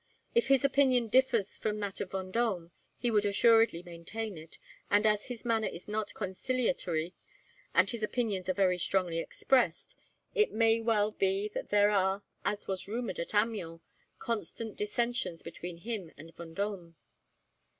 [0.33, 4.57] If his opinion differs from that of Vendome, he would assuredly maintain it;
[4.89, 7.13] and as his manner is not conciliatory,
[7.75, 9.95] and his opinions are very strongly expressed,
[10.33, 13.81] it may well be that there are, as was rumoured at Amiens,
[14.17, 16.95] constant dissensions between him and Vendome."